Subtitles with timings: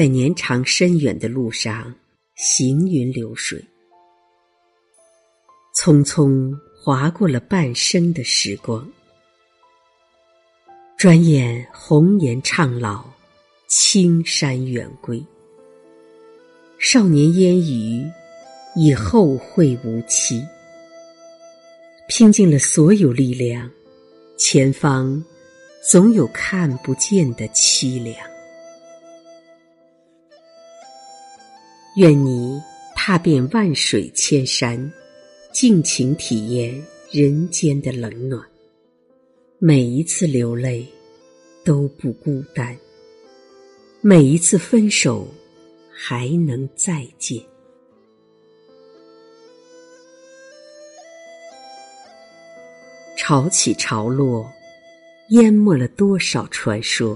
[0.00, 1.94] 在年长深远的路上
[2.34, 3.62] 行云流水，
[5.76, 8.90] 匆匆划过了半生的时光，
[10.96, 13.04] 转眼红颜苍老，
[13.68, 15.22] 青山远归。
[16.78, 18.02] 少年烟雨，
[18.76, 20.42] 已后会无期。
[22.08, 23.70] 拼尽了所有力量，
[24.38, 25.22] 前方
[25.82, 28.29] 总有看不见的凄凉。
[32.00, 32.58] 愿你
[32.96, 34.90] 踏遍万水千山，
[35.52, 38.42] 尽情体验人间的冷暖。
[39.58, 40.86] 每一次流泪
[41.62, 42.74] 都不孤单，
[44.00, 45.28] 每一次分手
[45.92, 47.38] 还能再见。
[53.14, 54.50] 潮起潮落，
[55.28, 57.14] 淹没了多少传说；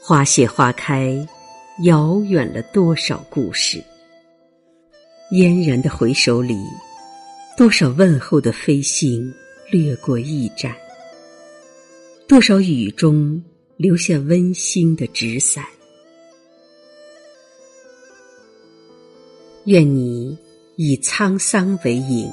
[0.00, 1.26] 花谢花开。
[1.84, 3.82] 遥远了多少故事？
[5.30, 6.58] 嫣然的回首里，
[7.56, 9.32] 多少问候的飞信
[9.70, 10.76] 掠过驿站？
[12.28, 13.42] 多少雨中
[13.78, 15.64] 留下温馨的纸伞？
[19.64, 20.36] 愿你
[20.76, 22.30] 以沧桑为影，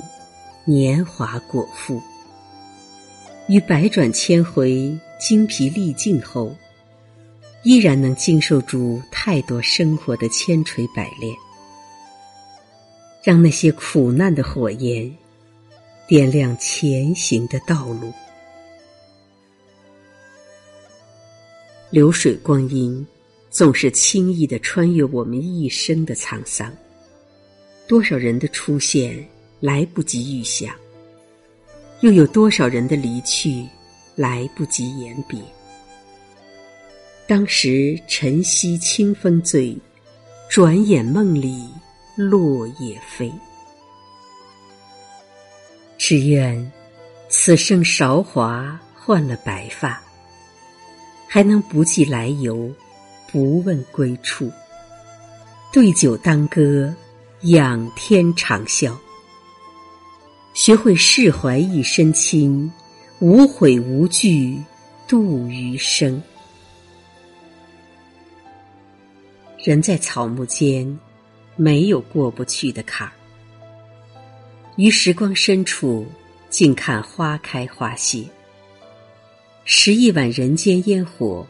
[0.66, 2.02] 年华果腹，
[3.48, 6.54] 于百转千回、精疲力尽后。
[7.64, 11.36] 依然能经受住太多生活的千锤百炼，
[13.22, 15.14] 让那些苦难的火焰
[16.08, 18.14] 点亮前行的道路。
[21.90, 23.06] 流水光阴
[23.50, 26.74] 总是轻易的穿越我们一生的沧桑，
[27.86, 29.28] 多少人的出现
[29.60, 30.74] 来不及预想，
[32.00, 33.68] 又有多少人的离去
[34.16, 35.38] 来不及言别。
[37.28, 39.78] 当时晨曦清风醉，
[40.50, 41.68] 转眼梦里
[42.16, 43.30] 落叶飞。
[45.98, 46.72] 只愿
[47.28, 50.02] 此生韶华换了白发，
[51.28, 52.74] 还能不计来由，
[53.30, 54.50] 不问归处。
[55.74, 56.96] 对酒当歌，
[57.42, 58.96] 仰天长啸。
[60.54, 62.72] 学会释怀一身轻，
[63.20, 64.58] 无悔无惧
[65.10, 66.24] 度余生。
[69.68, 70.98] 人在草木间，
[71.58, 73.12] 没有过不去的坎儿。
[74.78, 76.08] 于时光深处，
[76.50, 78.24] 静看花开花谢。
[79.66, 81.46] 拾一碗人间烟火，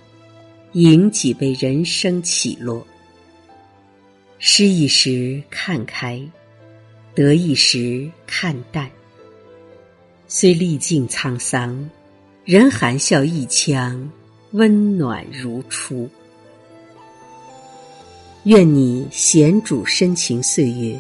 [0.72, 2.84] 饮几杯人生起落。
[4.40, 6.20] 失意时看开，
[7.14, 8.90] 得意时看淡。
[10.28, 11.88] 虽历尽沧桑，
[12.46, 14.10] 仍含笑一腔，
[14.54, 16.10] 温暖如初。
[18.48, 20.98] 愿你闲煮深情岁月，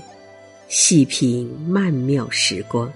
[0.67, 2.91] 细品曼妙时光。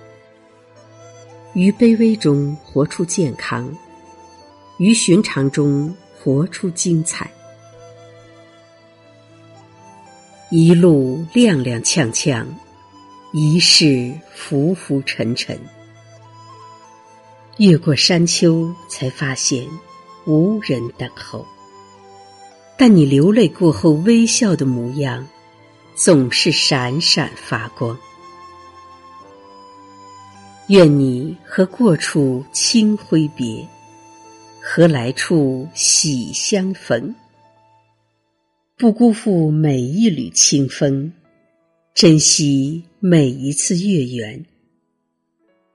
[1.53, 3.73] 于卑微中活出健康，
[4.77, 7.31] 于寻常中活出精彩。
[10.49, 12.45] 一路踉踉跄跄，
[13.31, 15.57] 一世浮浮沉沉。
[17.55, 19.65] 越过山丘，才发现
[20.25, 21.45] 无人等候。
[22.83, 25.27] 但你流泪过后微笑的模样，
[25.93, 27.95] 总是闪闪发光。
[30.69, 33.63] 愿你和过处轻挥别，
[34.59, 37.13] 和来处喜相逢。
[38.77, 41.13] 不辜负每一缕清风，
[41.93, 44.43] 珍惜每一次月圆。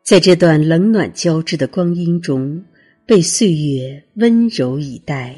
[0.03, 2.65] 在这段冷暖交织的光阴中，
[3.06, 5.37] 被岁月温柔以待。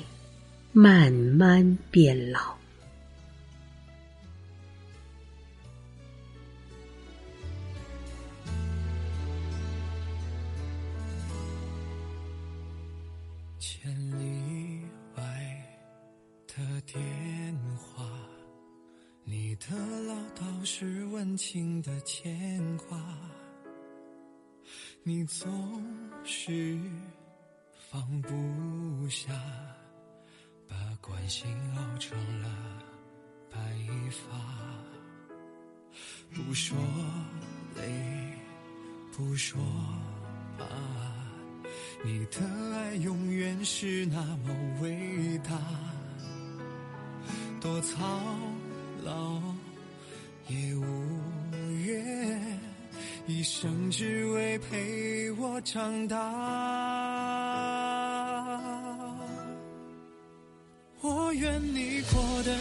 [0.81, 2.57] 慢慢变老。
[13.59, 14.81] 千里
[15.17, 15.25] 外
[16.47, 17.03] 的电
[17.77, 18.09] 话，
[19.25, 19.77] 你的
[20.07, 22.97] 唠叨是温情的牵挂，
[25.03, 25.85] 你总
[26.23, 26.79] 是
[27.91, 29.33] 放不下。
[30.69, 32.49] 把关心熬成了
[33.51, 33.59] 白
[34.11, 34.37] 发，
[36.35, 36.77] 不说
[37.75, 37.83] 累，
[39.17, 39.59] 不说
[40.59, 40.65] 怕，
[42.05, 42.41] 你的
[42.75, 45.59] 爱永远是那么伟大，
[47.61, 48.39] 多操
[49.03, 49.41] 劳
[50.49, 51.17] 也无
[51.85, 52.61] 怨，
[53.27, 56.78] 一生只为陪我长大。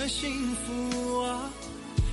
[0.08, 1.52] 幸福啊，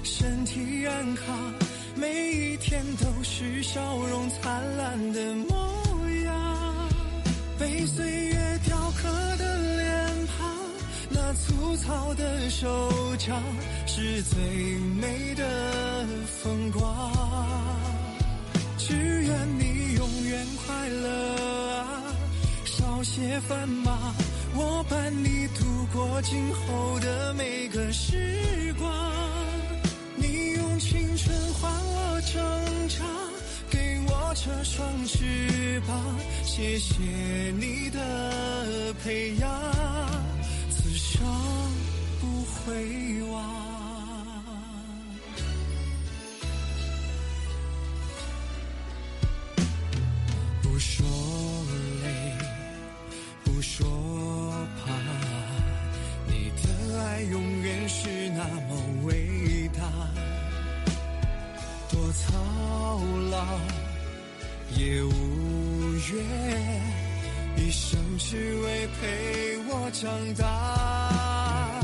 [0.03, 1.55] 身体安康，
[1.95, 6.89] 每一天都是笑容灿烂的模样。
[7.57, 10.49] 被岁月雕刻的脸庞，
[11.09, 13.41] 那粗糙的手掌，
[13.87, 14.39] 是最
[15.01, 16.07] 美的
[16.43, 17.13] 风光。
[18.77, 22.03] 只愿你永远快乐啊，
[22.65, 24.13] 少些繁忙。
[24.57, 25.49] 我伴你
[25.95, 28.93] 过今后的每个时光，
[30.17, 32.43] 你用青春换我成
[32.89, 33.07] 长，
[33.71, 36.95] 给我这双翅膀，谢谢
[37.61, 39.49] 你的培养，
[40.69, 41.25] 此生
[42.21, 43.65] 不会忘。
[50.61, 51.07] 不说
[67.57, 71.81] 一生只为陪我长大。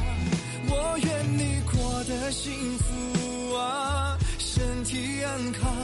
[0.69, 5.75] 我愿你过得幸福啊，身体安康，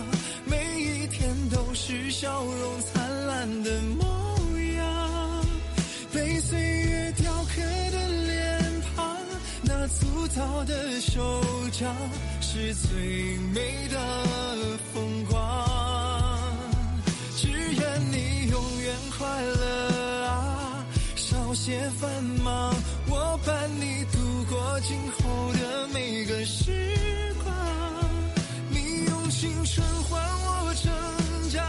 [0.45, 4.05] 每一天都是笑容灿烂的模
[4.77, 5.45] 样。
[6.13, 9.17] 被岁月雕刻的脸庞，
[9.63, 11.43] 那粗糙的手
[11.73, 11.95] 掌，
[12.41, 13.99] 是最美的
[14.93, 15.35] 风光。
[17.37, 19.56] 只愿你永远快乐，
[21.67, 22.73] 些繁忙，
[23.09, 27.53] 我伴你度过今后的每个时光。
[28.71, 30.93] 你用青春换我成
[31.51, 31.67] 长，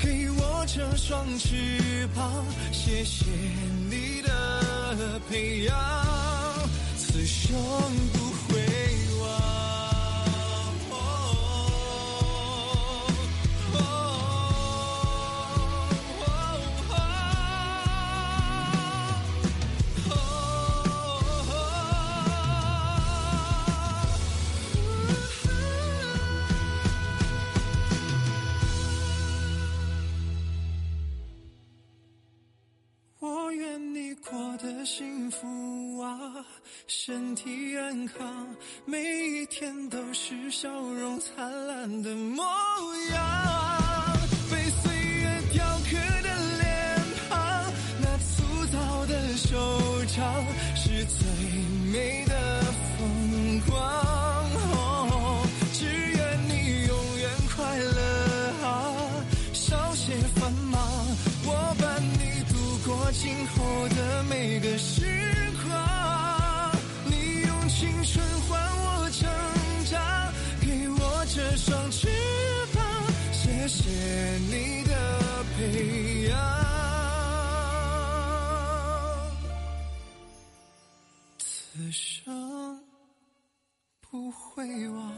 [0.00, 2.32] 给我这双翅膀，
[2.72, 3.26] 谢谢
[3.90, 5.76] 你的培养，
[6.96, 7.54] 此生
[8.14, 8.18] 不
[36.86, 38.54] 身体安康，
[38.84, 42.44] 每一天都是笑容灿烂的模
[43.10, 43.73] 样。
[73.76, 76.38] 谢你的培养，
[81.38, 82.80] 此生
[84.00, 85.13] 不会忘。